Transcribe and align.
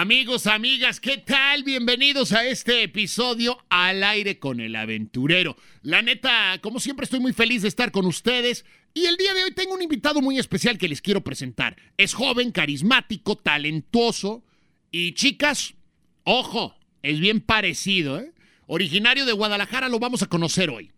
Amigos, 0.00 0.46
amigas, 0.46 1.00
¿qué 1.00 1.18
tal? 1.18 1.64
Bienvenidos 1.64 2.30
a 2.30 2.46
este 2.46 2.84
episodio 2.84 3.58
al 3.68 4.04
aire 4.04 4.38
con 4.38 4.60
el 4.60 4.76
aventurero. 4.76 5.56
La 5.82 6.02
neta, 6.02 6.56
como 6.62 6.78
siempre 6.78 7.02
estoy 7.02 7.18
muy 7.18 7.32
feliz 7.32 7.62
de 7.62 7.68
estar 7.68 7.90
con 7.90 8.06
ustedes 8.06 8.64
y 8.94 9.06
el 9.06 9.16
día 9.16 9.34
de 9.34 9.42
hoy 9.42 9.50
tengo 9.50 9.74
un 9.74 9.82
invitado 9.82 10.20
muy 10.20 10.38
especial 10.38 10.78
que 10.78 10.86
les 10.86 11.02
quiero 11.02 11.24
presentar. 11.24 11.76
Es 11.96 12.14
joven, 12.14 12.52
carismático, 12.52 13.38
talentoso 13.38 14.44
y 14.92 15.14
chicas, 15.14 15.74
ojo, 16.22 16.76
es 17.02 17.18
bien 17.18 17.40
parecido, 17.40 18.20
¿eh? 18.20 18.32
Originario 18.68 19.26
de 19.26 19.32
Guadalajara 19.32 19.88
lo 19.88 19.98
vamos 19.98 20.22
a 20.22 20.28
conocer 20.28 20.70
hoy. 20.70 20.92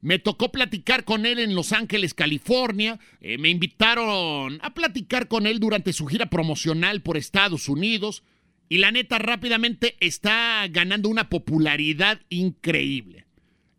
Me 0.00 0.20
tocó 0.20 0.52
platicar 0.52 1.04
con 1.04 1.26
él 1.26 1.40
en 1.40 1.56
Los 1.56 1.72
Ángeles, 1.72 2.14
California. 2.14 3.00
Eh, 3.20 3.36
me 3.36 3.48
invitaron 3.48 4.60
a 4.62 4.74
platicar 4.74 5.26
con 5.26 5.48
él 5.48 5.58
durante 5.58 5.92
su 5.92 6.06
gira 6.06 6.26
promocional 6.26 7.02
por 7.02 7.16
Estados 7.16 7.68
Unidos. 7.68 8.22
Y 8.68 8.78
la 8.78 8.90
neta 8.90 9.18
rápidamente 9.18 9.96
está 10.00 10.66
ganando 10.68 11.08
una 11.08 11.28
popularidad 11.28 12.20
increíble. 12.28 13.26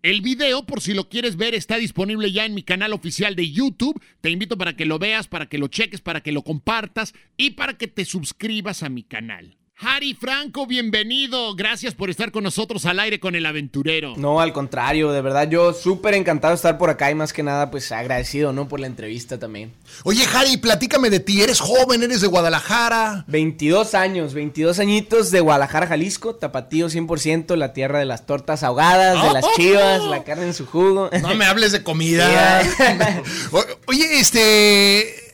El 0.05 0.21
video, 0.21 0.67
por 0.67 0.81
si 0.81 0.93
lo 0.93 1.09
quieres 1.09 1.35
ver, 1.35 1.55
está 1.55 1.77
disponible 1.77 2.31
ya 2.31 2.45
en 2.45 2.53
mi 2.53 2.61
canal 2.61 2.93
oficial 2.93 3.35
de 3.35 3.49
YouTube. 3.49 3.99
Te 4.21 4.29
invito 4.29 4.55
para 4.55 4.75
que 4.75 4.85
lo 4.85 4.99
veas, 4.99 5.27
para 5.27 5.47
que 5.47 5.57
lo 5.57 5.67
cheques, 5.67 6.01
para 6.01 6.21
que 6.21 6.31
lo 6.31 6.43
compartas 6.43 7.15
y 7.37 7.51
para 7.51 7.75
que 7.75 7.87
te 7.87 8.05
suscribas 8.05 8.83
a 8.83 8.89
mi 8.89 9.01
canal. 9.01 9.57
Harry 9.77 10.13
Franco, 10.13 10.65
bienvenido. 10.65 11.53
Gracias 11.53 11.93
por 11.93 12.09
estar 12.09 12.31
con 12.31 12.45
nosotros 12.45 12.85
al 12.85 12.97
aire 12.97 13.19
con 13.19 13.35
el 13.35 13.45
aventurero. 13.45 14.13
No, 14.15 14.39
al 14.39 14.53
contrario, 14.53 15.11
de 15.11 15.21
verdad 15.21 15.49
yo 15.49 15.73
súper 15.73 16.13
encantado 16.13 16.53
de 16.53 16.55
estar 16.55 16.77
por 16.77 16.89
acá 16.89 17.11
y 17.11 17.15
más 17.15 17.33
que 17.33 17.43
nada 17.43 17.69
pues 17.71 17.91
agradecido, 17.91 18.53
¿no? 18.53 18.69
Por 18.69 18.79
la 18.79 18.87
entrevista 18.87 19.37
también. 19.37 19.73
Oye, 20.05 20.23
Harry, 20.33 20.55
platícame 20.55 21.09
de 21.09 21.19
ti. 21.19 21.41
Eres 21.41 21.59
joven, 21.59 22.03
eres 22.03 22.21
de 22.21 22.27
Guadalajara. 22.27 23.25
22 23.27 23.95
años, 23.95 24.33
22 24.33 24.79
añitos 24.79 25.29
de 25.31 25.41
Guadalajara, 25.41 25.87
Jalisco, 25.87 26.35
tapatío 26.35 26.87
100%, 26.87 27.57
la 27.57 27.73
tierra 27.73 27.99
de 27.99 28.05
las 28.05 28.25
tortas 28.25 28.63
ahogadas, 28.63 29.21
de 29.21 29.33
las 29.33 29.45
chivas, 29.57 30.01
la 30.05 30.23
carne 30.23 30.45
en 30.45 30.53
su 30.53 30.65
jugo. 30.65 31.09
No 31.21 31.35
me 31.35 31.43
hables 31.43 31.73
de 31.73 31.83
comida. 31.83 32.61
Oye, 33.87 34.19
este 34.21 35.24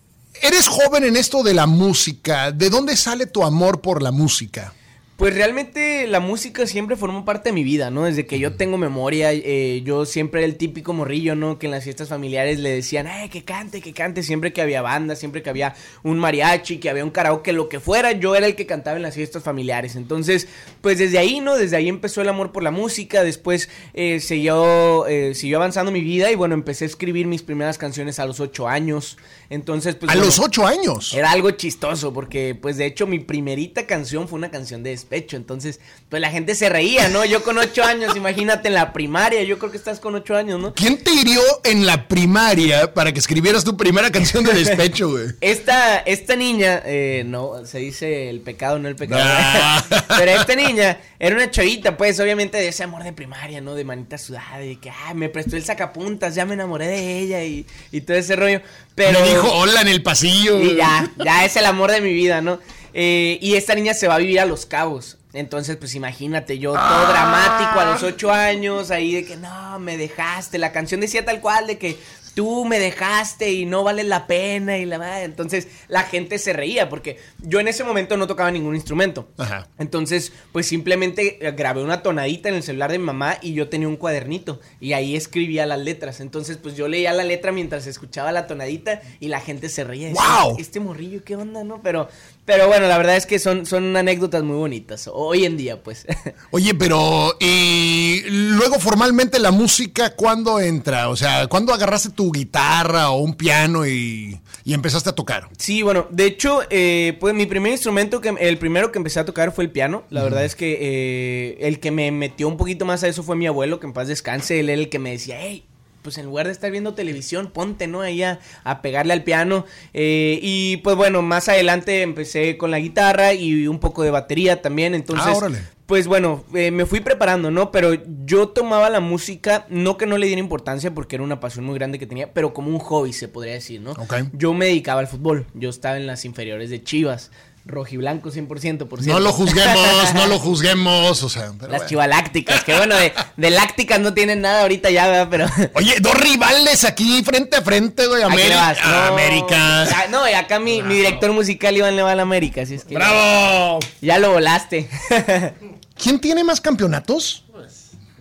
eres 0.42 0.68
joven 0.68 1.04
en 1.04 1.16
esto 1.16 1.44
de 1.44 1.54
la 1.54 1.68
música. 1.68 2.52
¿De 2.52 2.70
dónde 2.70 2.98
sale 2.98 3.28
tu 3.28 3.44
amor 3.44 3.82
por 3.82 4.02
la 4.02 4.12
música? 4.12 4.74
Pues 5.22 5.36
realmente 5.36 6.08
la 6.08 6.20
música 6.20 6.66
siempre 6.66 6.96
formó 6.96 7.26
parte 7.26 7.50
de 7.50 7.54
mi 7.54 7.64
vida, 7.64 7.92
¿no? 7.92 8.06
Desde 8.06 8.26
que 8.26 8.40
yo 8.40 8.56
tengo 8.56 8.80
memoria, 8.80 9.32
eh, 9.32 9.84
yo 9.86 10.08
siempre 10.08 10.42
era 10.42 10.48
el 10.48 10.58
típico 10.58 10.94
morrillo, 10.94 11.36
¿no? 11.36 11.60
Que 11.60 11.68
en 11.68 11.72
las 11.74 11.84
fiestas 11.84 12.10
familiares 12.10 12.58
le 12.58 12.72
decían, 12.72 13.06
¡ay, 13.06 13.30
que 13.30 13.44
cante, 13.44 13.82
que 13.82 13.94
cante! 13.94 14.24
Siempre 14.24 14.52
que 14.52 14.64
había 14.64 14.82
banda, 14.82 15.16
siempre 15.16 15.44
que 15.44 15.52
había 15.52 15.76
un 16.02 16.18
mariachi, 16.18 16.80
que 16.80 16.90
había 16.90 17.06
un 17.06 17.12
karaoke, 17.12 17.54
lo 17.54 17.70
que 17.70 17.80
fuera, 17.80 18.14
yo 18.14 18.36
era 18.36 18.48
el 18.48 18.56
que 18.56 18.66
cantaba 18.66 18.98
en 18.98 19.04
las 19.04 19.14
fiestas 19.14 19.44
familiares. 19.44 19.96
Entonces, 19.96 20.48
pues 20.82 20.98
desde 20.98 21.20
ahí, 21.20 21.40
¿no? 21.40 21.56
Desde 21.56 21.78
ahí 21.78 21.88
empezó 21.88 22.24
el 22.24 22.30
amor 22.30 22.52
por 22.52 22.64
la 22.64 22.72
música, 22.72 23.24
después 23.24 23.70
eh, 23.94 24.22
siguió, 24.22 25.06
eh, 25.06 25.36
siguió 25.36 25.58
avanzando 25.58 25.92
mi 25.92 26.02
vida 26.02 26.32
y 26.32 26.36
bueno, 26.36 26.56
empecé 26.56 26.86
a 26.86 26.88
escribir 26.88 27.28
mis 27.28 27.44
primeras 27.44 27.78
canciones 27.78 28.18
a 28.18 28.26
los 28.26 28.40
ocho 28.40 28.68
años. 28.68 29.20
Entonces, 29.52 29.94
pues... 29.94 30.12
A 30.12 30.16
los 30.16 30.40
ocho 30.40 30.66
años. 30.66 31.14
Era 31.14 31.30
algo 31.30 31.52
chistoso 31.52 32.12
porque, 32.12 32.56
pues 32.60 32.78
de 32.78 32.88
hecho, 32.88 33.06
mi 33.06 33.20
primerita 33.20 33.86
canción 33.86 34.28
fue 34.28 34.40
una 34.40 34.50
canción 34.50 34.82
de 34.82 34.94
pecho. 35.12 35.36
Entonces, 35.36 35.82
pues 36.10 36.22
la 36.22 36.32
gente 36.32 36.56
se 36.56 36.70
reía, 36.70 37.10
¿no? 37.10 37.26
Yo 37.26 37.44
con 37.44 37.58
ocho 37.58 37.84
años, 37.84 38.16
imagínate 38.16 38.70
en 38.70 38.74
la 38.74 38.94
primaria, 38.94 39.44
yo 39.44 39.60
creo 39.60 39.70
que 39.70 39.78
estás 39.78 40.00
con 40.00 40.16
ocho 40.16 40.38
años, 40.38 40.60
¿no? 40.60 40.74
¿Quién 40.74 41.04
te 41.04 41.12
hirió 41.12 41.42
en 41.66 41.86
la 41.86 42.08
primaria 42.08 42.94
para 42.94 43.12
que 43.12 43.20
escribieras 43.20 43.66
tu 43.66 43.76
primera 43.76 44.10
canción 44.10 44.46
de 44.46 44.54
despecho, 44.54 45.10
güey? 45.10 45.26
Esta, 45.42 45.98
esta 45.98 46.38
niña, 46.38 46.82
eh, 46.86 47.24
no, 47.26 47.66
se 47.66 47.80
dice 47.80 48.30
el 48.30 48.40
pecado, 48.40 48.80
no 48.80 48.88
el 48.88 48.96
pecado. 48.96 49.22
Ah. 49.24 49.84
Pero 50.18 50.32
esta 50.32 50.56
niña 50.56 50.98
era 51.20 51.36
una 51.36 51.52
chavita, 51.52 51.98
pues, 51.98 52.18
obviamente 52.22 52.58
de 52.58 52.70
ese 52.70 52.84
amor 52.84 53.04
de 53.04 53.12
primaria, 53.12 53.60
¿no? 53.60 53.76
De 53.76 53.84
manita 53.84 54.18
sudada, 54.18 54.60
de 54.60 54.80
que, 54.80 54.90
ah, 54.90 55.14
me 55.14 55.28
prestó 55.28 55.58
el 55.58 55.66
sacapuntas, 55.66 56.36
ya 56.36 56.46
me 56.46 56.54
enamoré 56.54 56.88
de 56.88 57.20
ella 57.20 57.44
y, 57.44 57.66
y 57.92 58.02
todo 58.02 58.16
ese 58.16 58.38
rollo. 58.38 58.62
Pero... 58.96 59.20
Me 59.20 59.28
dijo 59.28 59.52
hola 59.52 59.82
en 59.82 59.90
el 59.90 60.02
pasillo. 60.02 60.62
Y 60.62 60.78
ya, 60.78 61.12
ya 61.18 61.44
es 61.44 61.58
el 61.58 61.66
amor 61.66 61.92
de 61.92 62.00
mi 62.00 62.14
vida, 62.14 62.40
¿no? 62.40 62.60
Eh, 62.94 63.40
y 63.42 63.56
esta 63.56 63.76
niña 63.76 63.94
se 63.94 64.08
va 64.08 64.16
a 64.16 64.20
vivir 64.20 64.40
a 64.40 64.46
Los 64.46 64.66
Cabos. 64.66 65.18
Entonces, 65.34 65.78
pues 65.78 65.96
imagínate, 65.96 66.60
yo 66.60 66.74
todo 66.74 66.82
ah. 66.82 67.08
dramático 67.10 67.80
a 67.80 67.94
los 67.94 68.04
ocho 68.04 68.32
años, 68.32 68.92
ahí 68.92 69.14
de 69.14 69.26
que 69.26 69.38
no, 69.38 69.80
me 69.80 69.96
dejaste. 69.98 70.58
La 70.58 70.74
canción 70.74 71.00
decía 71.00 71.24
tal 71.24 71.40
cual 71.40 71.68
de 71.68 71.78
que 71.78 71.98
tú 72.34 72.66
me 72.66 72.80
dejaste 72.80 73.52
y 73.52 73.66
no 73.66 73.84
vale 73.84 74.04
la 74.04 74.28
pena 74.28 74.78
y 74.78 74.86
la 74.86 74.98
madre. 74.98 75.24
Entonces 75.24 75.68
la 75.88 76.04
gente 76.04 76.38
se 76.38 76.54
reía 76.54 76.90
porque 76.90 77.18
yo 77.40 77.60
en 77.60 77.68
ese 77.68 77.84
momento 77.84 78.18
no 78.18 78.28
tocaba 78.28 78.52
ningún 78.52 78.76
instrumento. 78.76 79.30
Ajá. 79.38 79.68
Entonces, 79.78 80.32
pues 80.52 80.68
simplemente 80.68 81.40
grabé 81.56 81.84
una 81.84 82.02
tonadita 82.02 82.50
en 82.50 82.56
el 82.56 82.64
celular 82.64 82.92
de 82.92 83.00
mi 83.00 83.06
mamá 83.06 83.38
y 83.42 83.54
yo 83.54 83.70
tenía 83.70 83.88
un 83.88 83.98
cuadernito 83.98 84.60
y 84.80 84.94
ahí 84.94 85.16
escribía 85.16 85.66
las 85.66 85.80
letras. 85.80 86.20
Entonces, 86.20 86.58
pues 86.58 86.76
yo 86.76 86.88
leía 86.88 87.14
la 87.14 87.24
letra 87.24 87.52
mientras 87.52 87.88
escuchaba 87.88 88.32
la 88.32 88.48
tonadita 88.48 89.02
y 89.20 89.28
la 89.28 89.40
gente 89.40 89.70
se 89.70 89.84
reía. 89.84 90.12
¡Wow! 90.12 90.58
Este 90.60 90.80
morrillo, 90.80 91.24
¿qué 91.24 91.36
onda, 91.36 91.64
no? 91.64 91.82
Pero, 91.82 92.10
pero 92.46 92.68
bueno, 92.68 92.88
la 92.88 92.98
verdad 92.98 93.18
es 93.18 93.26
que 93.26 93.40
son, 93.40 93.66
son 93.66 93.96
anécdotas 93.96 94.44
muy 94.44 94.58
bonitas. 94.58 95.10
Hoy 95.14 95.46
en 95.46 95.58
día, 95.58 95.82
pues. 95.84 96.08
Oye, 96.52 96.74
pero 96.74 97.38
y 97.40 98.24
luego 98.28 98.80
formalmente 98.80 99.40
la 99.40 99.52
música, 99.52 100.16
¿cuándo 100.16 100.60
entra? 100.60 101.10
O 101.10 101.16
sea, 101.16 101.48
¿cuándo 101.48 101.74
agarraste 101.74 102.10
tu 102.10 102.32
guitarra 102.32 103.12
o 103.12 103.20
un 103.20 103.36
piano 103.36 103.86
y, 103.86 104.40
empezaste 104.66 105.10
a 105.10 105.14
tocar? 105.14 105.50
Sí, 105.58 105.84
bueno, 105.84 106.08
de 106.10 106.26
hecho, 106.26 106.62
eh, 106.70 107.16
pues 107.20 107.36
mi 107.36 107.46
primer 107.46 107.72
instrumento, 107.72 108.22
que 108.22 108.30
el 108.40 108.58
primero 108.58 108.92
que 108.92 108.98
empecé 108.98 109.20
a 109.20 109.26
tocar 109.26 109.52
fue 109.52 109.64
el 109.64 109.72
piano. 109.72 110.04
La 110.10 110.24
verdad 110.24 110.44
es 110.44 110.56
que 110.56 110.78
eh, 110.82 111.58
el 111.68 111.80
que 111.80 111.92
me 111.92 112.12
metió 112.12 112.48
un 112.48 112.58
poquito 112.58 112.86
más 112.86 113.04
a 113.04 113.08
eso 113.08 113.22
fue 113.22 113.36
mi 113.36 113.46
abuelo, 113.46 113.80
que 113.80 113.86
en 113.86 113.94
paz 113.94 114.08
descanse. 114.08 114.60
Él 114.60 114.70
era 114.70 114.82
el 114.82 114.90
que 114.90 115.00
me 115.00 115.12
decía, 115.12 115.38
hey, 115.40 115.66
pues 116.02 116.18
en 116.18 116.26
lugar 116.26 116.48
de 116.48 116.54
estar 116.54 116.72
viendo 116.72 116.94
televisión, 116.94 117.52
ponte, 117.52 117.88
¿no? 117.88 118.02
Ahí 118.02 118.24
a, 118.24 118.40
pegarle 118.82 119.14
al 119.14 119.24
piano. 119.24 119.66
Eh, 119.94 120.40
y 120.42 120.78
pues 120.78 120.96
bueno, 120.96 121.22
más 121.22 121.50
adelante 121.50 122.02
empecé 122.02 122.58
con 122.58 122.72
la 122.72 122.80
guitarra 122.80 123.34
y 123.34 123.68
un 123.68 123.80
poco 123.80 124.04
de 124.04 124.12
batería 124.12 124.62
también. 124.62 124.96
Entonces, 124.96 125.38
ah, 125.42 125.50
pues 125.86 126.08
bueno, 126.08 126.46
eh, 126.56 126.72
me 126.72 126.86
fui 126.86 127.02
preparando, 127.02 127.52
¿no? 127.52 127.70
Pero 127.72 127.92
yo 128.26 128.48
tomaba 128.48 128.90
la 128.90 129.02
música, 129.02 129.66
no 129.70 129.98
que 129.98 130.06
no 130.06 130.18
le 130.18 130.28
diera 130.28 130.40
importancia 130.40 130.94
porque 130.94 131.18
era 131.18 131.24
una 131.24 131.40
pasión 131.40 131.66
muy 131.66 131.76
grande 131.76 132.00
que 132.00 132.08
tenía, 132.08 132.34
pero 132.34 132.54
como 132.54 132.70
un 132.70 132.80
hobby, 132.80 133.12
se 133.12 133.28
podría 133.28 133.54
decir, 133.54 133.82
¿no? 133.82 133.94
Yo 134.32 134.54
me 134.54 134.68
dedicaba 134.68 135.02
al 135.02 135.08
fútbol. 135.08 135.48
Yo 135.54 135.70
estaba 135.70 135.98
en 135.98 136.08
las 136.08 136.24
inferiores 136.24 136.70
de 136.70 136.82
Chivas 136.82 137.32
rojiblanco 137.66 138.32
100%, 138.32 138.88
por 138.88 139.02
cierto. 139.02 139.20
No 139.20 139.20
lo 139.20 139.32
juzguemos, 139.32 140.14
no 140.14 140.28
lo 140.28 140.40
juzguemos, 140.40 141.24
o 141.24 141.30
sea. 141.30 141.52
Las 141.70 141.86
chivalácticas, 141.86 142.64
que 142.64 142.76
bueno, 142.76 142.96
de, 142.96 143.14
de, 143.38 143.50
lácticas 143.50 144.00
no 144.00 144.14
tienen 144.14 144.42
nada 144.42 144.62
ahorita 144.62 144.90
ya, 144.90 145.08
¿verdad? 145.08 145.28
Pero. 145.30 145.72
Oye, 145.76 145.96
dos 146.00 146.16
rivales 146.16 146.84
aquí 146.84 147.24
frente 147.24 147.58
a 147.58 147.62
frente, 147.62 148.08
güey, 148.08 148.24
América. 148.24 148.76
No, 148.84 148.98
América. 149.14 150.08
no, 150.10 150.30
y 150.30 150.34
acá 150.34 150.60
mi, 150.60 150.82
mi, 150.82 150.96
director 150.96 151.32
musical 151.34 151.76
Iván 151.76 151.96
le 151.96 152.02
va 152.02 152.12
a 152.12 152.16
la 152.16 152.24
América, 152.24 152.62
así 152.62 152.76
es 152.76 152.84
que. 152.84 152.96
¡Bravo! 152.96 153.80
Ya, 154.02 154.18
lo 154.20 154.32
volaste. 154.32 154.90
¿Quién 156.02 156.20
tiene 156.20 156.44
más 156.44 156.62
campeonatos? 156.62 157.46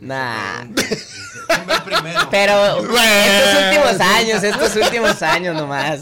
Nah. 0.00 0.65
Pero 2.31 2.78
estos 2.78 3.65
últimos 3.65 4.00
años, 4.00 4.43
estos 4.43 4.77
últimos 4.77 5.22
años 5.22 5.55
nomás. 5.55 6.00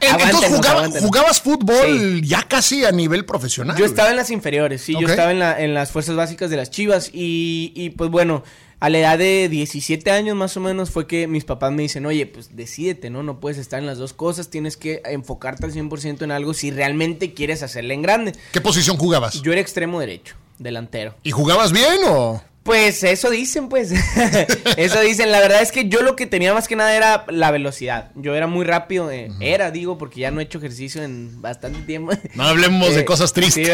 Entonces 0.00 1.00
jugabas 1.00 1.40
fútbol 1.40 2.22
ya 2.22 2.42
casi 2.42 2.84
a 2.84 2.92
nivel 2.92 3.24
profesional. 3.24 3.76
Yo 3.76 3.84
estaba 3.84 4.10
en 4.10 4.16
las 4.16 4.30
inferiores, 4.30 4.82
sí, 4.82 4.94
yo 4.98 5.08
estaba 5.08 5.32
en, 5.58 5.74
las 5.74 5.90
fuerzas 5.90 6.14
básicas 6.16 6.50
de 6.50 6.56
las 6.56 6.70
Chivas 6.70 7.10
y, 7.12 7.90
pues 7.96 8.10
bueno, 8.10 8.44
a 8.80 8.90
la 8.90 8.98
edad 8.98 9.18
de 9.18 9.48
17 9.48 10.10
años 10.10 10.36
más 10.36 10.56
o 10.56 10.60
menos 10.60 10.90
fue 10.90 11.06
que 11.06 11.26
mis 11.26 11.44
papás 11.44 11.72
me 11.72 11.82
dicen, 11.82 12.04
oye, 12.06 12.26
pues 12.26 12.54
decídete, 12.54 13.08
¿no? 13.08 13.22
No 13.22 13.40
puedes 13.40 13.58
estar 13.58 13.78
en 13.80 13.86
las 13.86 13.98
dos 13.98 14.12
cosas, 14.12 14.50
tienes 14.50 14.76
que 14.76 15.00
enfocarte 15.06 15.64
al 15.64 15.72
100% 15.72 16.22
en 16.22 16.30
algo 16.30 16.54
si 16.54 16.70
realmente 16.70 17.32
quieres 17.32 17.62
hacerle 17.62 17.94
en 17.94 18.02
grande. 18.02 18.32
¿Qué 18.52 18.60
posición 18.60 18.96
jugabas? 18.96 19.40
Yo 19.42 19.52
era 19.52 19.60
extremo 19.60 20.00
derecho, 20.00 20.36
delantero. 20.58 21.14
¿Y 21.22 21.30
jugabas 21.30 21.72
bien 21.72 21.98
o...? 22.06 22.42
Pues 22.64 23.04
eso 23.04 23.28
dicen, 23.28 23.68
pues. 23.68 23.92
eso 24.76 25.00
dicen. 25.02 25.30
La 25.30 25.40
verdad 25.40 25.60
es 25.60 25.70
que 25.70 25.90
yo 25.90 26.00
lo 26.00 26.16
que 26.16 26.26
tenía 26.26 26.54
más 26.54 26.66
que 26.66 26.76
nada 26.76 26.96
era 26.96 27.26
la 27.28 27.50
velocidad. 27.50 28.10
Yo 28.14 28.34
era 28.34 28.46
muy 28.46 28.64
rápido. 28.64 29.10
Eh, 29.10 29.30
era, 29.40 29.70
digo, 29.70 29.98
porque 29.98 30.20
ya 30.20 30.30
no 30.30 30.40
he 30.40 30.44
hecho 30.44 30.58
ejercicio 30.58 31.02
en 31.02 31.42
bastante 31.42 31.80
tiempo. 31.80 32.12
No 32.34 32.44
hablemos 32.44 32.94
de 32.94 33.04
cosas 33.04 33.34
tristes. 33.34 33.70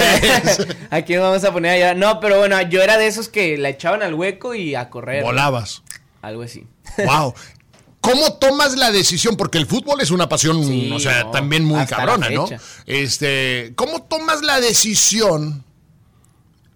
aquí 0.91 1.17
vamos 1.17 1.45
a 1.45 1.53
poner 1.53 1.71
allá. 1.71 1.95
No, 1.95 2.19
pero 2.19 2.39
bueno, 2.39 2.61
yo 2.63 2.83
era 2.83 2.99
de 2.99 3.07
esos 3.07 3.29
que 3.29 3.57
la 3.57 3.69
echaban 3.69 4.03
al 4.03 4.15
hueco 4.15 4.55
y 4.55 4.75
a 4.75 4.91
correr. 4.91 5.23
Volabas. 5.23 5.85
Algo 6.21 6.43
así. 6.43 6.67
Wow. 6.99 7.33
¿Cómo 8.01 8.33
tomas 8.39 8.77
la 8.77 8.91
decisión? 8.91 9.37
Porque 9.37 9.59
el 9.59 9.67
fútbol 9.67 10.01
es 10.01 10.11
una 10.11 10.29
pasión, 10.29 10.93
o 10.93 10.99
sea, 10.99 11.31
también 11.31 11.65
muy 11.65 11.85
cabrona, 11.87 12.29
¿no? 12.31 12.49
Este, 12.87 13.73
¿cómo 13.77 14.03
tomas 14.03 14.43
la 14.43 14.61
decisión 14.61 15.65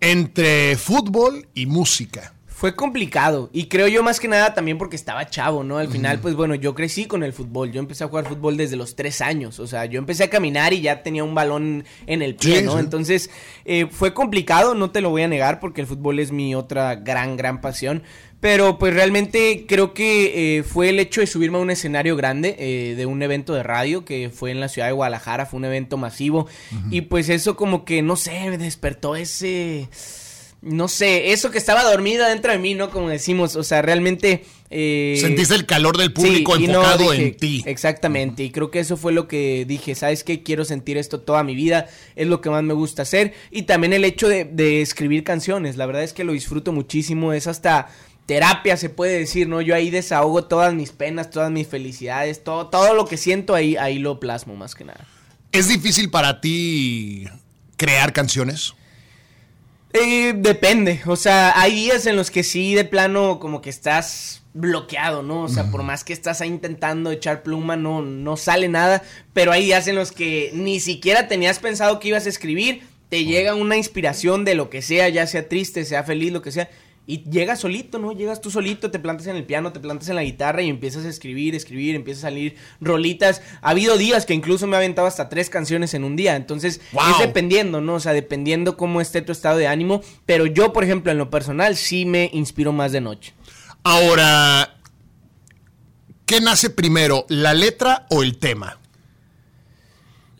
entre 0.04 0.76
fútbol 0.76 1.48
y 1.54 1.64
música? 1.64 2.33
Fue 2.56 2.76
complicado. 2.76 3.50
Y 3.52 3.66
creo 3.66 3.88
yo 3.88 4.04
más 4.04 4.20
que 4.20 4.28
nada 4.28 4.54
también 4.54 4.78
porque 4.78 4.94
estaba 4.94 5.28
chavo, 5.28 5.64
¿no? 5.64 5.78
Al 5.78 5.88
final, 5.88 6.20
pues 6.20 6.36
bueno, 6.36 6.54
yo 6.54 6.72
crecí 6.72 7.06
con 7.06 7.24
el 7.24 7.32
fútbol, 7.32 7.72
yo 7.72 7.80
empecé 7.80 8.04
a 8.04 8.06
jugar 8.06 8.28
fútbol 8.28 8.56
desde 8.56 8.76
los 8.76 8.94
tres 8.94 9.20
años, 9.20 9.58
o 9.58 9.66
sea, 9.66 9.86
yo 9.86 9.98
empecé 9.98 10.22
a 10.22 10.30
caminar 10.30 10.72
y 10.72 10.80
ya 10.80 11.02
tenía 11.02 11.24
un 11.24 11.34
balón 11.34 11.84
en 12.06 12.22
el 12.22 12.36
pie, 12.36 12.62
¿no? 12.62 12.78
Entonces, 12.78 13.28
eh, 13.64 13.88
fue 13.90 14.14
complicado, 14.14 14.76
no 14.76 14.92
te 14.92 15.00
lo 15.00 15.10
voy 15.10 15.22
a 15.22 15.28
negar 15.28 15.58
porque 15.58 15.80
el 15.80 15.88
fútbol 15.88 16.20
es 16.20 16.30
mi 16.30 16.54
otra 16.54 16.94
gran, 16.94 17.36
gran 17.36 17.60
pasión, 17.60 18.04
pero 18.38 18.78
pues 18.78 18.94
realmente 18.94 19.64
creo 19.66 19.92
que 19.92 20.58
eh, 20.58 20.62
fue 20.62 20.90
el 20.90 21.00
hecho 21.00 21.22
de 21.22 21.26
subirme 21.26 21.58
a 21.58 21.60
un 21.60 21.70
escenario 21.70 22.14
grande 22.14 22.54
eh, 22.60 22.94
de 22.94 23.04
un 23.04 23.20
evento 23.20 23.52
de 23.52 23.64
radio 23.64 24.04
que 24.04 24.30
fue 24.30 24.52
en 24.52 24.60
la 24.60 24.68
ciudad 24.68 24.86
de 24.86 24.92
Guadalajara, 24.92 25.46
fue 25.46 25.58
un 25.58 25.64
evento 25.64 25.96
masivo. 25.96 26.46
Y 26.90 27.00
pues 27.00 27.30
eso 27.30 27.56
como 27.56 27.84
que, 27.84 28.00
no 28.00 28.14
sé, 28.14 28.48
me 28.48 28.58
despertó 28.58 29.16
ese 29.16 29.88
no 30.64 30.88
sé, 30.88 31.32
eso 31.32 31.50
que 31.50 31.58
estaba 31.58 31.84
dormido 31.84 32.26
dentro 32.26 32.50
de 32.50 32.58
mí, 32.58 32.74
¿no? 32.74 32.90
Como 32.90 33.08
decimos, 33.08 33.54
o 33.54 33.62
sea, 33.62 33.82
realmente... 33.82 34.44
eh, 34.70 35.18
Sentiste 35.20 35.54
el 35.54 35.66
calor 35.66 35.98
del 35.98 36.12
público 36.12 36.56
sí, 36.56 36.66
no, 36.66 36.80
enfocado 36.80 37.10
dije, 37.12 37.22
en 37.22 37.36
ti. 37.36 37.62
Exactamente, 37.66 38.42
y 38.42 38.50
creo 38.50 38.70
que 38.70 38.80
eso 38.80 38.96
fue 38.96 39.12
lo 39.12 39.28
que 39.28 39.64
dije, 39.68 39.94
¿sabes 39.94 40.24
qué? 40.24 40.42
Quiero 40.42 40.64
sentir 40.64 40.96
esto 40.96 41.20
toda 41.20 41.44
mi 41.44 41.54
vida, 41.54 41.86
es 42.16 42.26
lo 42.26 42.40
que 42.40 42.50
más 42.50 42.62
me 42.62 42.74
gusta 42.74 43.02
hacer, 43.02 43.34
y 43.50 43.62
también 43.62 43.92
el 43.92 44.04
hecho 44.04 44.26
de, 44.26 44.44
de 44.44 44.80
escribir 44.80 45.22
canciones, 45.22 45.76
la 45.76 45.86
verdad 45.86 46.02
es 46.02 46.12
que 46.14 46.24
lo 46.24 46.32
disfruto 46.32 46.72
muchísimo, 46.72 47.32
es 47.32 47.46
hasta 47.46 47.88
terapia 48.26 48.78
se 48.78 48.88
puede 48.88 49.18
decir, 49.18 49.48
¿no? 49.48 49.60
Yo 49.60 49.74
ahí 49.74 49.90
desahogo 49.90 50.44
todas 50.44 50.72
mis 50.72 50.92
penas, 50.92 51.28
todas 51.30 51.50
mis 51.50 51.68
felicidades, 51.68 52.42
todo, 52.42 52.68
todo 52.68 52.94
lo 52.94 53.04
que 53.04 53.18
siento 53.18 53.54
ahí, 53.54 53.76
ahí 53.76 53.98
lo 53.98 54.18
plasmo 54.18 54.56
más 54.56 54.74
que 54.74 54.84
nada. 54.84 55.06
¿Es 55.52 55.68
difícil 55.68 56.08
para 56.10 56.40
ti 56.40 57.26
crear 57.76 58.14
canciones? 58.14 58.72
Eh, 59.96 60.32
depende, 60.36 61.00
o 61.06 61.14
sea, 61.14 61.58
hay 61.60 61.72
días 61.72 62.06
en 62.06 62.16
los 62.16 62.32
que 62.32 62.42
sí, 62.42 62.74
de 62.74 62.84
plano, 62.84 63.38
como 63.38 63.62
que 63.62 63.70
estás 63.70 64.42
bloqueado, 64.52 65.22
¿no? 65.22 65.42
O 65.42 65.48
sea, 65.48 65.70
por 65.70 65.84
más 65.84 66.02
que 66.02 66.12
estás 66.12 66.40
ahí 66.40 66.48
intentando 66.48 67.12
echar 67.12 67.44
pluma, 67.44 67.76
no, 67.76 68.02
no 68.02 68.36
sale 68.36 68.66
nada, 68.68 69.04
pero 69.32 69.52
hay 69.52 69.66
días 69.66 69.86
en 69.86 69.94
los 69.94 70.10
que 70.10 70.50
ni 70.52 70.80
siquiera 70.80 71.28
tenías 71.28 71.60
pensado 71.60 72.00
que 72.00 72.08
ibas 72.08 72.26
a 72.26 72.28
escribir, 72.28 72.82
te 73.08 73.24
llega 73.24 73.54
una 73.54 73.76
inspiración 73.76 74.44
de 74.44 74.56
lo 74.56 74.68
que 74.68 74.82
sea, 74.82 75.08
ya 75.10 75.28
sea 75.28 75.48
triste, 75.48 75.84
sea 75.84 76.02
feliz, 76.02 76.32
lo 76.32 76.42
que 76.42 76.50
sea, 76.50 76.68
y 77.06 77.28
llegas 77.30 77.60
solito, 77.60 77.98
¿no? 77.98 78.12
Llegas 78.12 78.40
tú 78.40 78.50
solito, 78.50 78.90
te 78.90 78.98
plantas 78.98 79.26
en 79.26 79.36
el 79.36 79.44
piano, 79.44 79.72
te 79.72 79.80
plantas 79.80 80.08
en 80.08 80.16
la 80.16 80.24
guitarra 80.24 80.62
y 80.62 80.70
empiezas 80.70 81.04
a 81.04 81.08
escribir, 81.08 81.54
escribir, 81.54 81.94
empiezas 81.94 82.24
a 82.24 82.28
salir 82.28 82.56
rolitas. 82.80 83.42
Ha 83.60 83.70
habido 83.70 83.98
días 83.98 84.24
que 84.24 84.32
incluso 84.32 84.66
me 84.66 84.74
he 84.74 84.78
aventado 84.78 85.06
hasta 85.06 85.28
tres 85.28 85.50
canciones 85.50 85.92
en 85.92 86.04
un 86.04 86.16
día, 86.16 86.36
entonces 86.36 86.80
¡Wow! 86.92 87.02
es 87.12 87.18
dependiendo, 87.18 87.80
¿no? 87.80 87.94
O 87.94 88.00
sea, 88.00 88.12
dependiendo 88.12 88.76
cómo 88.76 89.00
esté 89.00 89.20
tu 89.20 89.32
estado 89.32 89.58
de 89.58 89.66
ánimo, 89.66 90.02
pero 90.24 90.46
yo, 90.46 90.72
por 90.72 90.84
ejemplo, 90.84 91.12
en 91.12 91.18
lo 91.18 91.28
personal 91.28 91.76
sí 91.76 92.06
me 92.06 92.30
inspiro 92.32 92.72
más 92.72 92.92
de 92.92 93.02
noche. 93.02 93.34
Ahora, 93.82 94.78
¿qué 96.24 96.40
nace 96.40 96.70
primero, 96.70 97.26
la 97.28 97.52
letra 97.52 98.06
o 98.08 98.22
el 98.22 98.38
tema? 98.38 98.78